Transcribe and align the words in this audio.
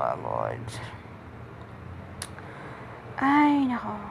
pagod. 0.00 0.64
Ay, 3.20 3.68
nako. 3.68 4.09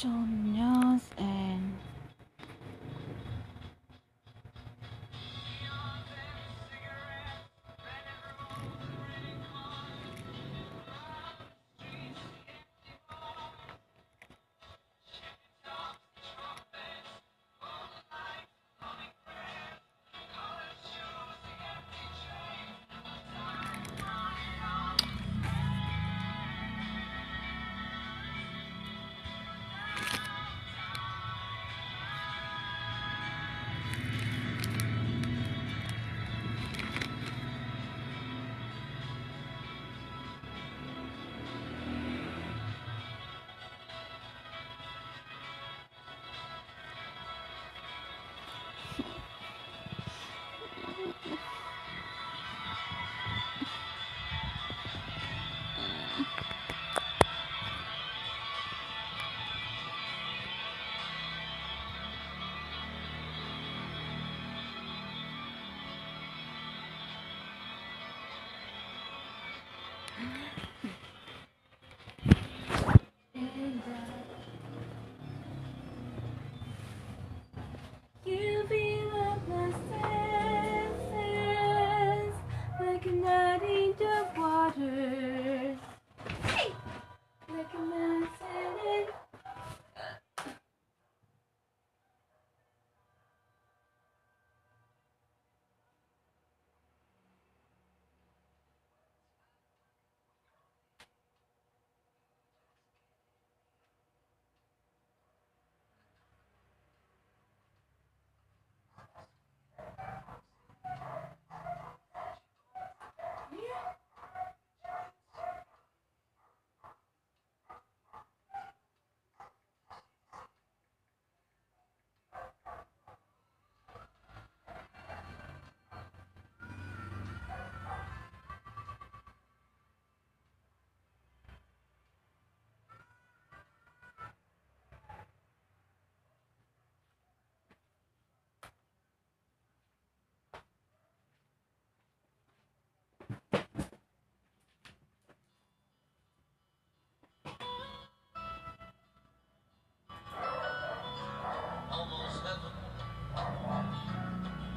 점요. 0.00 0.79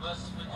verse 0.03 0.19
15. 0.37 0.52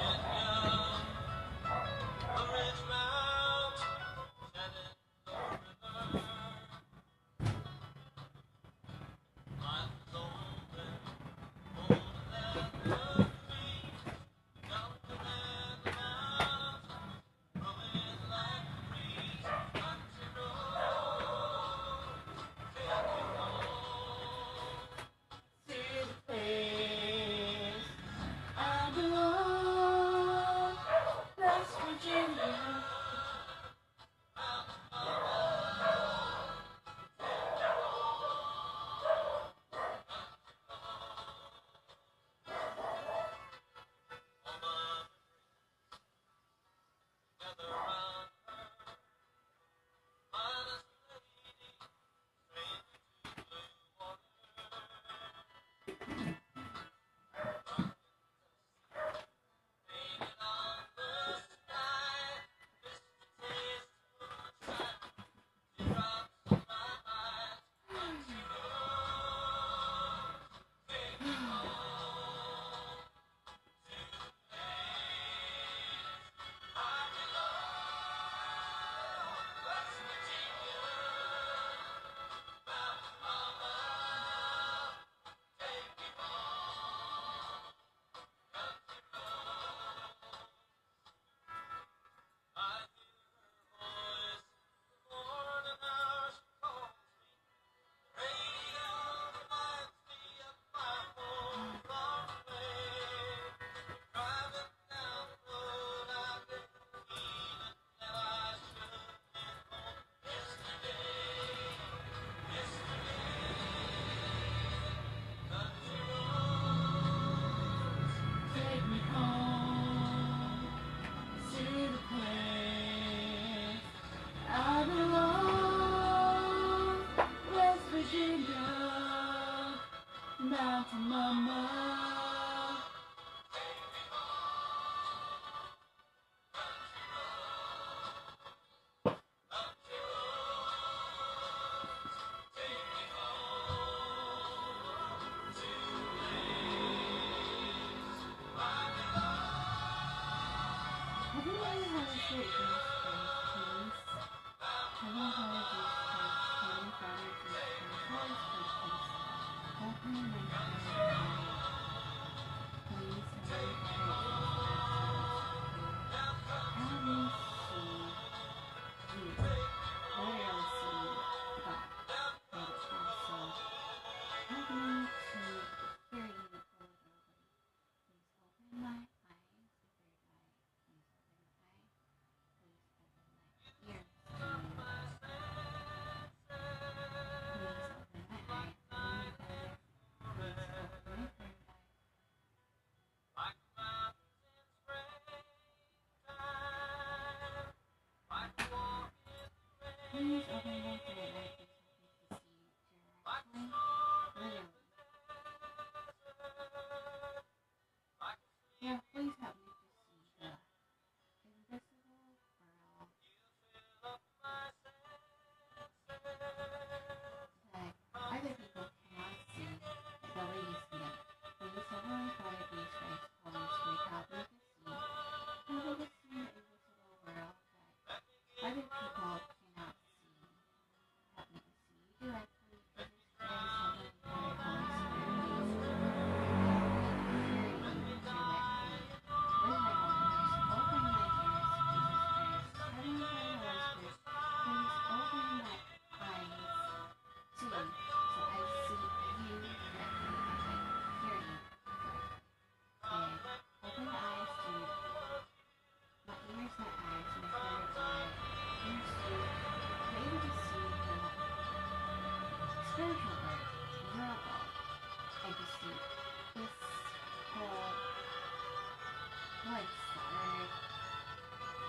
Bye. 229.17 229.26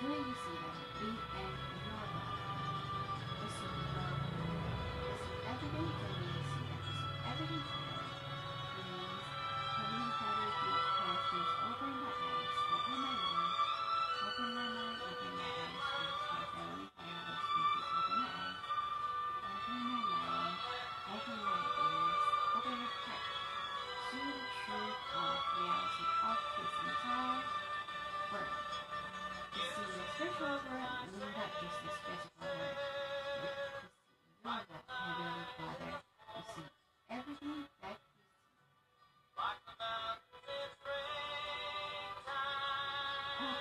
can 0.09 0.17
I 0.17 0.21
use 0.21 0.37
you? 0.47 0.68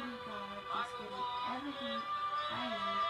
Almighty 0.07 0.23
God, 0.23 0.63
please 0.71 0.89
giving 0.99 1.25
everything 1.51 1.99
I 1.99 2.63
need 2.71 3.03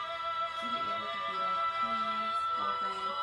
to 0.57 0.65
be 0.65 0.79
able 0.81 1.09
to 1.13 1.19
be 1.29 1.35
like, 1.37 1.61
please, 1.77 2.33
God, 2.57 3.16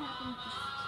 happened? 0.00 0.36
just 0.44 0.79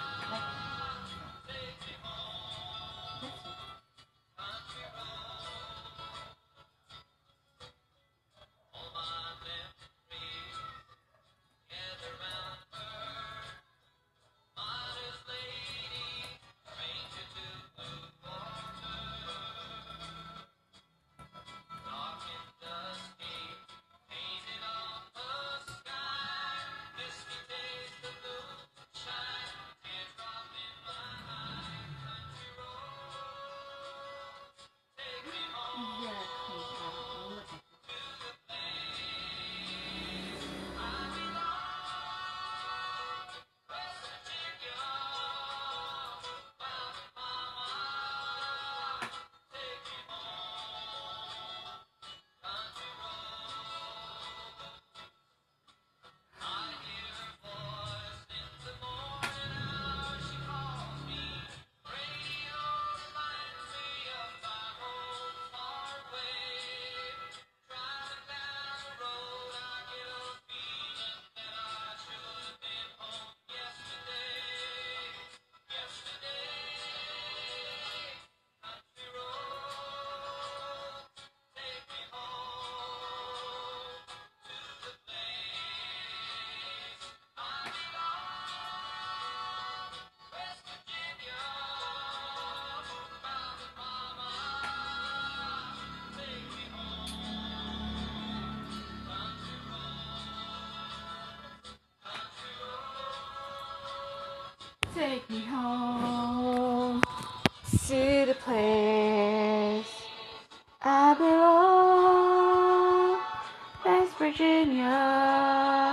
ya 114.73 115.93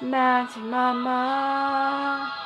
Magic 0.00 0.62
Mama. 0.70 2.43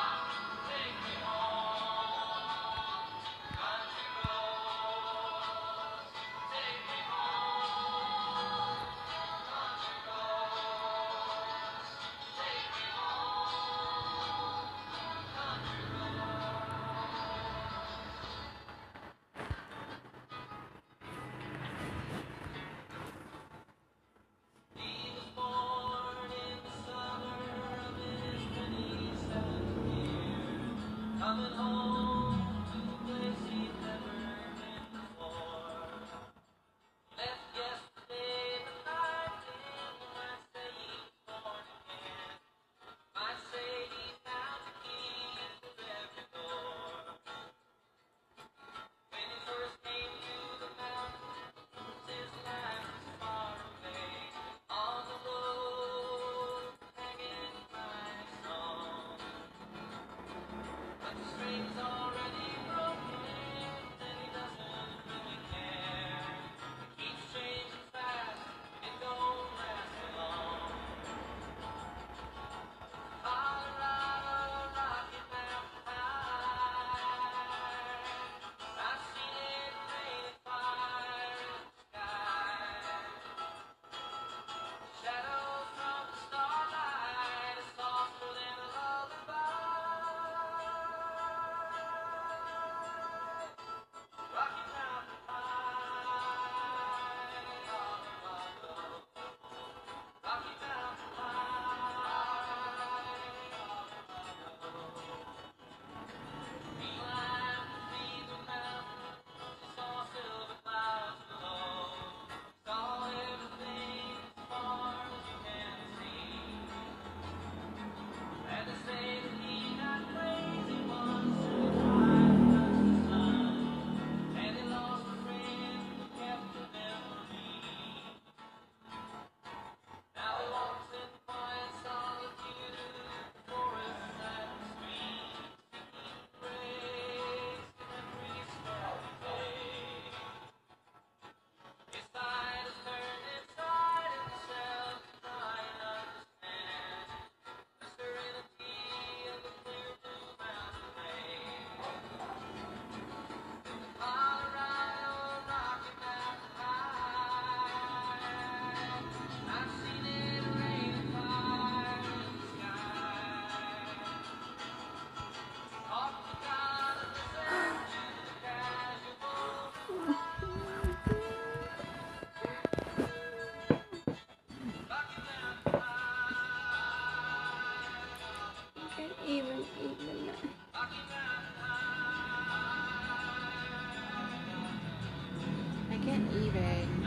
Can't 186.19 186.33
even. 186.33 187.05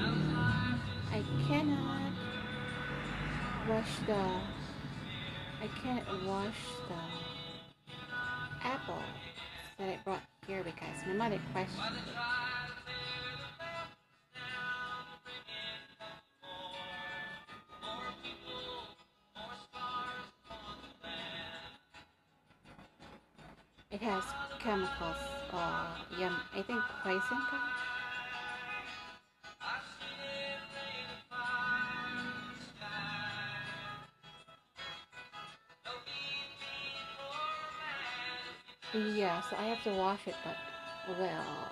I 1.12 1.23
cannot 1.47 2.12
wash 3.69 3.99
the. 4.07 4.14
I 4.14 5.69
can't 5.83 6.26
wash 6.26 6.57
the 6.88 8.66
apple 8.66 9.02
that 9.78 9.88
I 9.90 9.99
brought 10.02 10.23
here 10.47 10.64
because 10.64 11.07
my 11.07 11.12
mother 11.12 11.38
questioned 11.52 11.85
it. 11.85 12.14
It 23.90 24.00
has 24.00 24.25
chemicals, 24.59 25.16
uh, 25.52 25.87
yum, 26.19 26.35
I 26.54 26.62
think 26.62 26.81
poison. 27.02 27.38
Yeah, 39.02 39.40
so 39.40 39.56
I 39.59 39.64
have 39.64 39.82
to 39.85 39.90
wash 39.90 40.21
it, 40.28 40.35
but 40.44 40.54
well, 41.18 41.68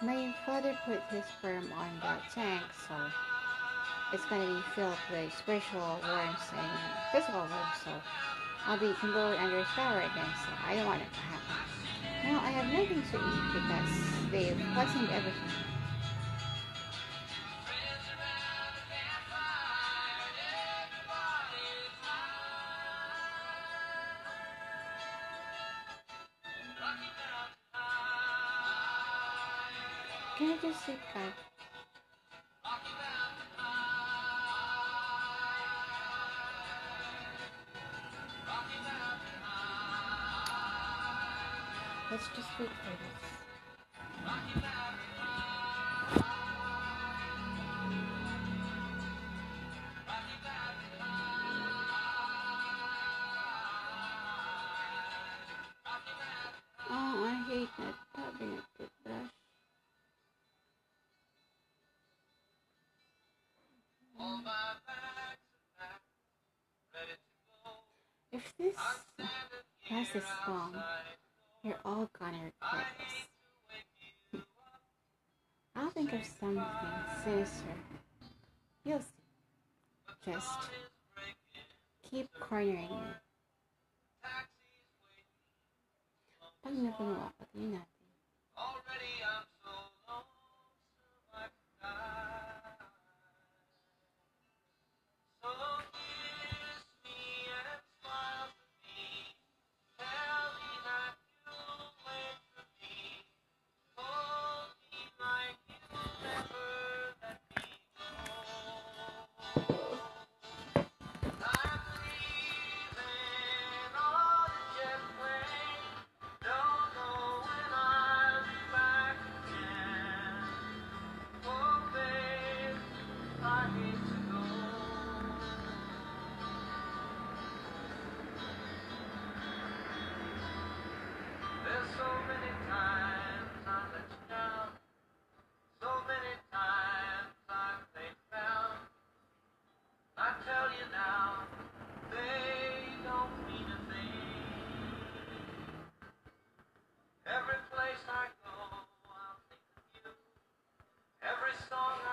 my 0.00 0.26
father 0.44 0.76
put 0.84 0.98
his 1.10 1.24
sperm 1.24 1.70
on 1.72 1.88
the 2.00 2.34
tank, 2.34 2.62
so 2.88 2.94
it's 4.12 4.24
gonna 4.24 4.46
be 4.46 4.60
filled 4.74 4.98
with 5.12 5.32
spiritual 5.38 6.00
worms 6.10 6.40
and 6.58 6.70
physical 7.12 7.40
worms. 7.40 7.78
So 7.84 7.90
I'll 8.66 8.78
be 8.78 8.92
converted 8.98 9.40
under 9.40 9.58
a 9.58 9.66
shower 9.76 9.98
again. 9.98 10.32
So 10.42 10.50
I 10.66 10.74
don't 10.76 10.86
want 10.86 11.02
it 11.02 11.12
to 11.14 11.20
happen. 11.20 11.56
Now 12.24 12.40
I 12.40 12.50
have 12.50 12.72
nothing 12.72 13.02
to 13.12 13.16
eat 13.16 13.44
because 13.54 14.32
they've 14.32 14.58
poisoned 14.74 15.10
everything. 15.10 15.73
I 31.14 31.43
If 68.34 68.52
this 68.58 68.74
dress 69.86 70.08
is 70.16 70.24
wrong. 70.48 70.74
you're 71.62 71.78
all 71.84 72.10
gonna 72.18 72.50
regret 72.50 72.86
this. 74.32 74.42
I'll 75.76 75.90
think 75.90 76.12
of 76.12 76.24
something 76.24 76.64
sinister. 77.22 77.74
You'll 78.84 78.98
see. 78.98 80.32
Just 80.32 80.50
keep 82.10 82.28
cornering 82.40 82.90
me. 82.90 83.14
Pag 86.64 86.74
napuno 86.74 87.30
ako, 87.30 87.44
yun 87.54 87.78
natin. 87.78 87.94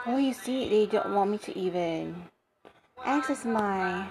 Oh, 0.03 0.17
you 0.17 0.33
see, 0.33 0.67
they 0.67 0.87
don't 0.87 1.13
want 1.13 1.29
me 1.29 1.37
to 1.37 1.55
even 1.55 2.23
access 3.05 3.45
my. 3.45 4.07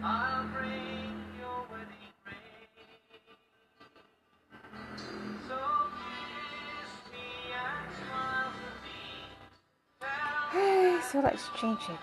so 11.12 11.20
let's 11.20 11.50
change 11.60 11.82
it. 11.90 11.98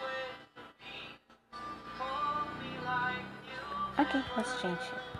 Okay, 3.99 4.21
let's 4.37 4.61
change 4.61 4.77
it. 4.77 5.10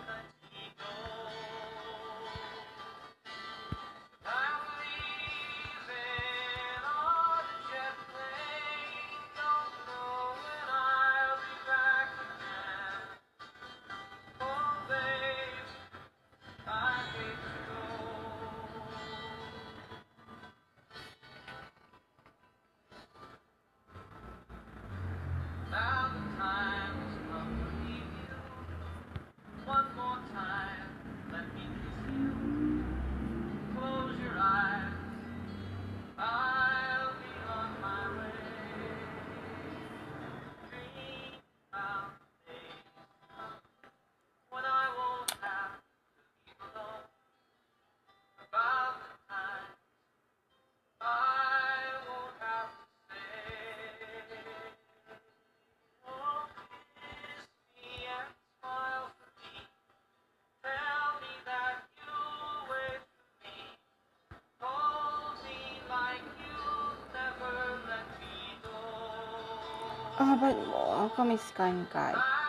Oh, 70.24 70.38
but 70.40 70.56
welcome 70.72 71.32
is 71.32 71.42
Sky 71.42 71.70
and 71.70 71.90
Guy. 71.90 72.41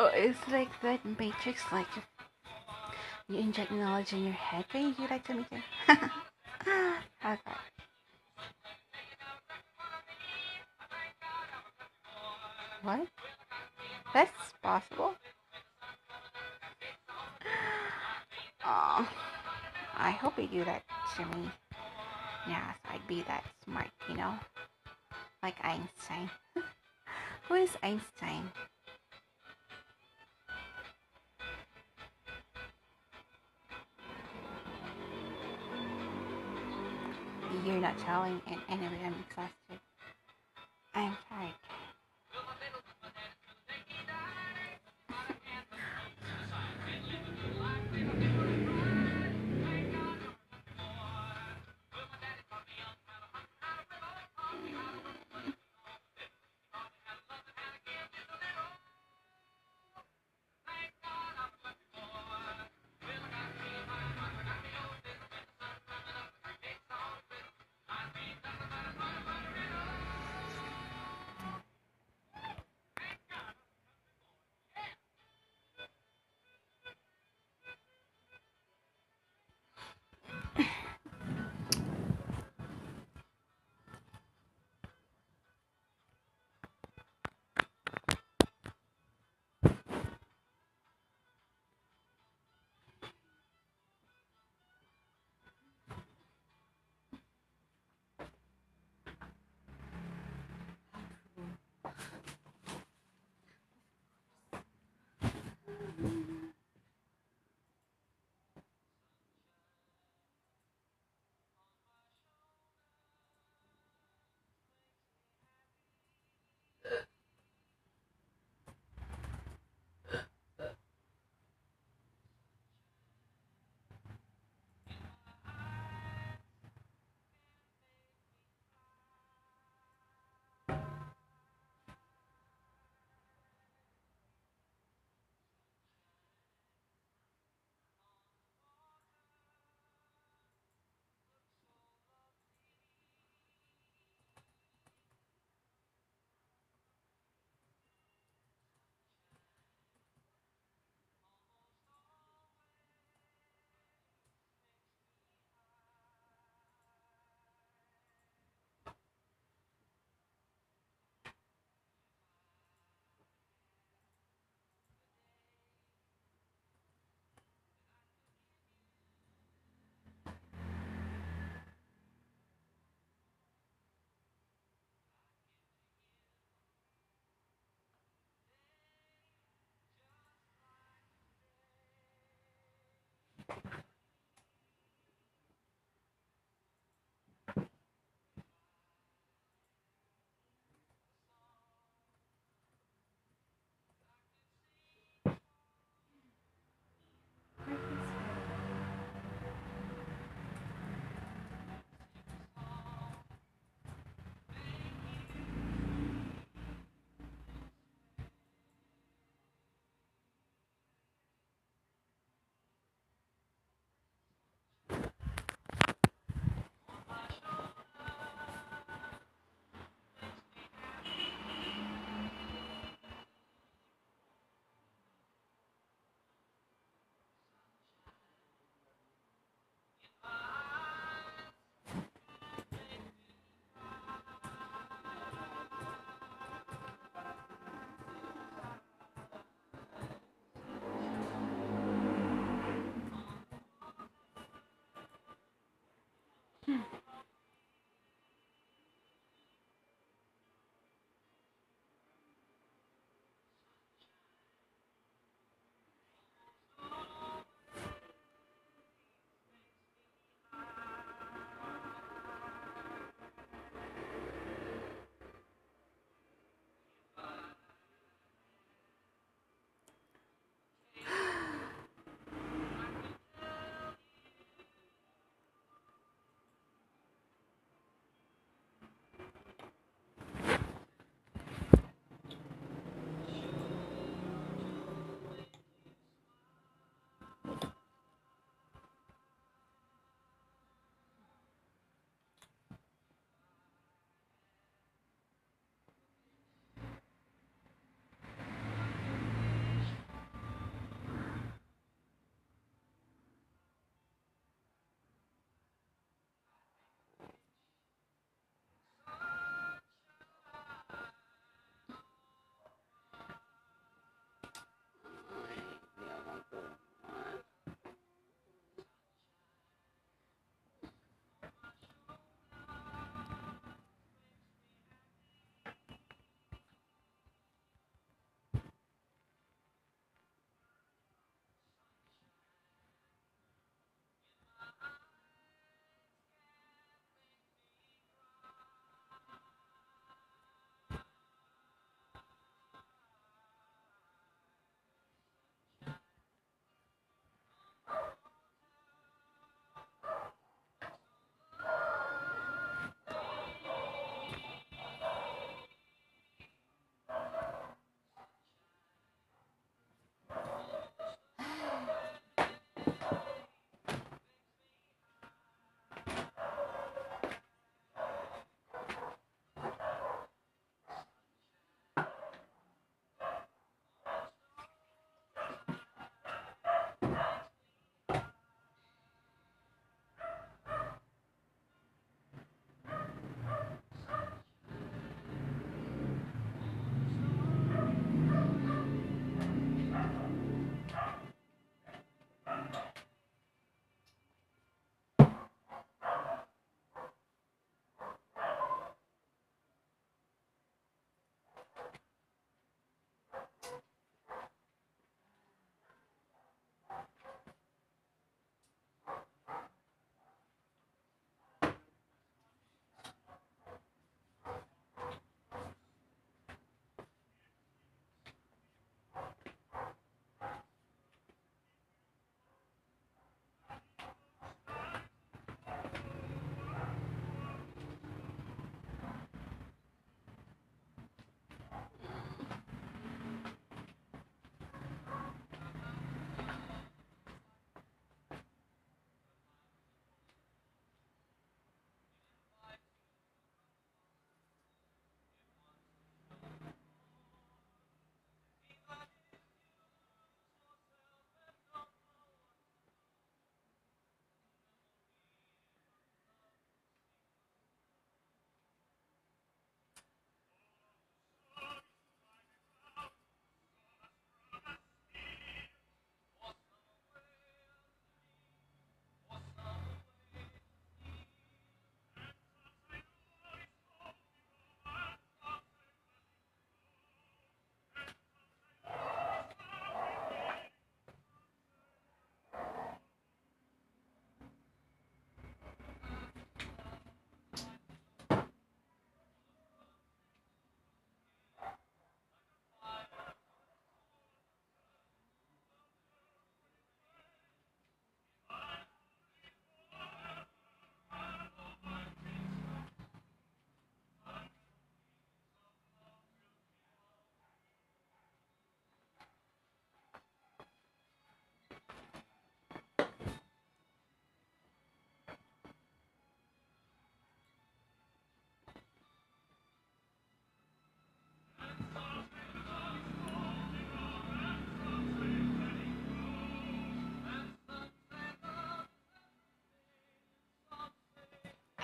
Oh, 0.00 0.10
it's 0.14 0.48
like 0.48 0.70
that 0.80 1.04
Matrix, 1.04 1.62
like 1.70 1.86
you 3.28 3.38
inject 3.38 3.70
knowledge 3.70 4.12
in 4.14 4.24
your 4.24 4.32
head. 4.32 4.64
Would 4.72 4.98
you 4.98 5.06
like 5.08 5.24
to 5.24 5.34
meet 5.34 5.46
him? 5.86 6.10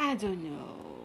I 0.08 0.14
don't 0.14 0.40
know. 0.40 0.95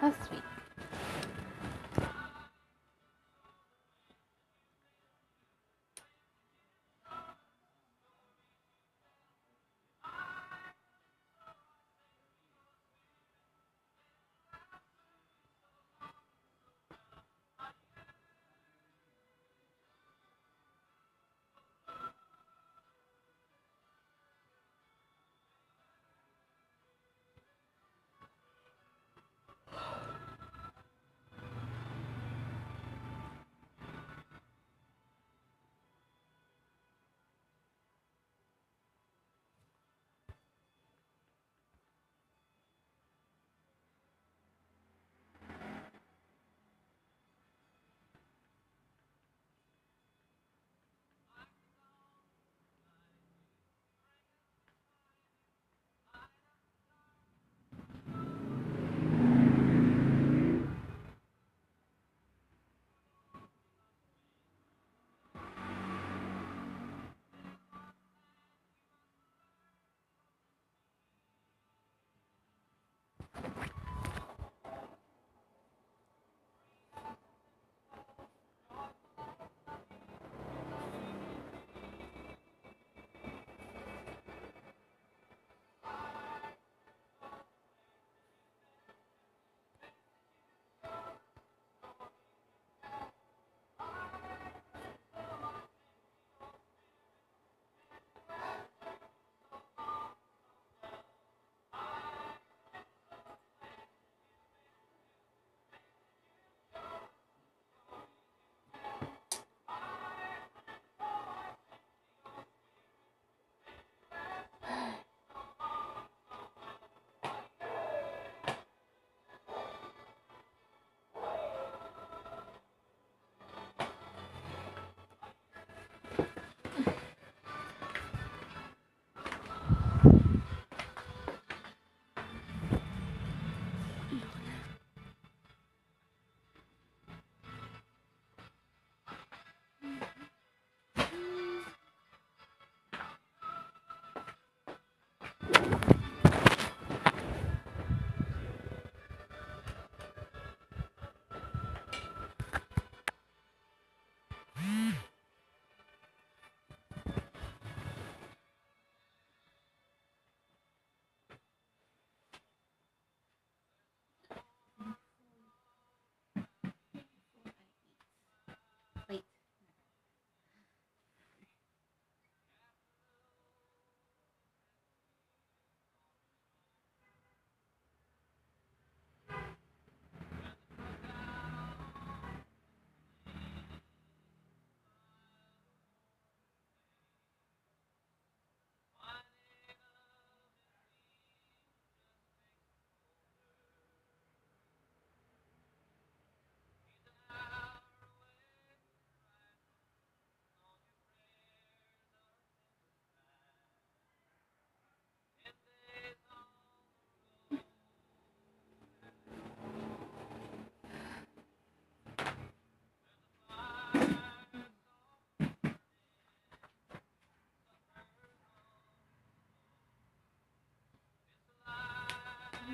How 0.00 0.12
sweet. 0.12 0.55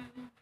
Mm-hmm. 0.03 0.42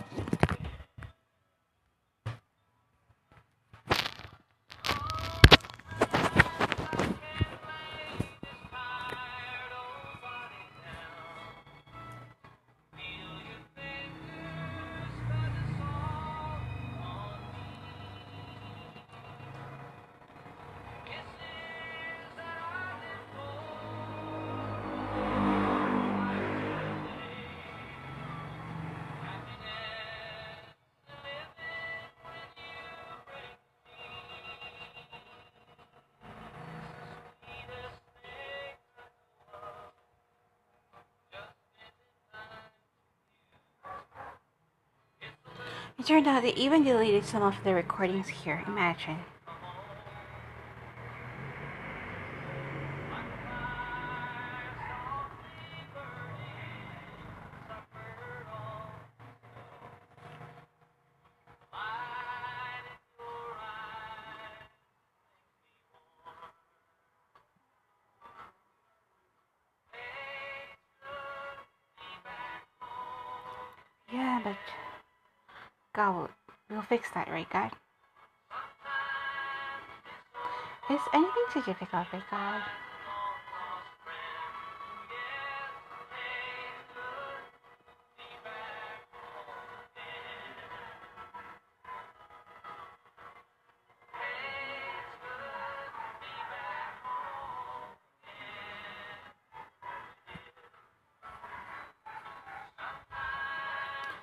It 46.01 46.07
turned 46.07 46.25
out 46.25 46.41
they 46.41 46.53
even 46.55 46.83
deleted 46.83 47.25
some 47.25 47.43
of 47.43 47.63
the 47.63 47.75
recordings 47.75 48.27
here. 48.27 48.63
Imagine. 48.65 49.19
That, 77.13 77.29
right, 77.29 77.49
God? 77.49 77.71
Is 80.89 80.99
anything 81.13 81.45
too 81.53 81.61
difficult 81.61 82.07
for 82.07 82.21
God? 82.29 82.61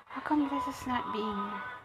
How 0.07 0.21
come 0.21 0.49
this 0.49 0.75
is 0.75 0.87
not 0.87 1.11
being 1.13 1.78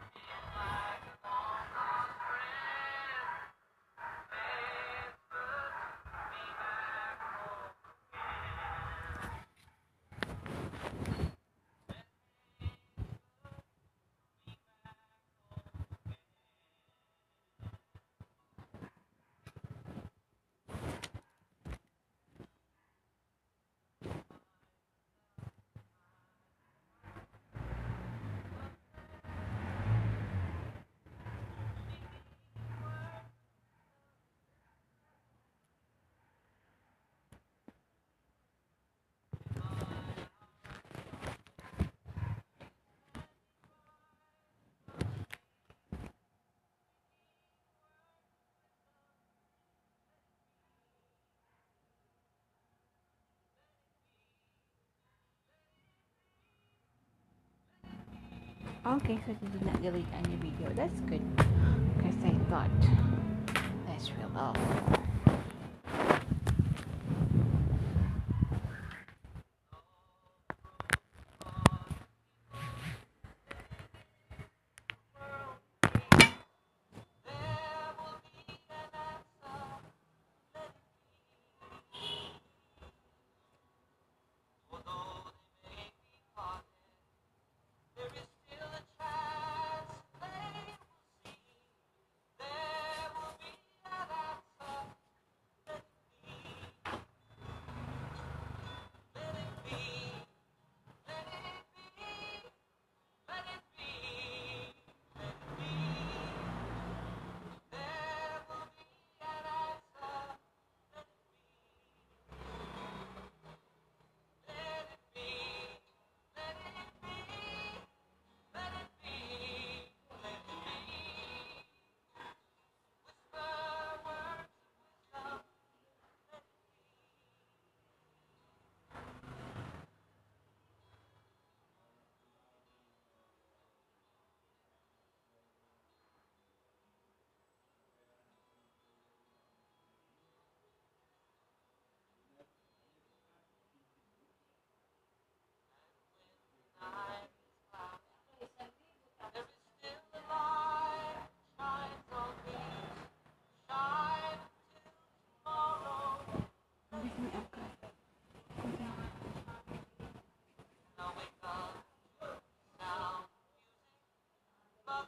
Okay, 58.95 59.19
so 59.27 59.35
they 59.43 59.49
did 59.49 59.67
not 59.67 59.83
delete 59.83 60.07
any 60.13 60.37
video. 60.37 60.73
That's 60.77 61.01
good. 61.01 61.21
Because 61.37 62.15
I 62.25 62.31
thought 62.49 62.71
that's 63.89 64.13
real 64.13 64.31
low. 64.33 64.53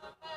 Mother 0.03 0.36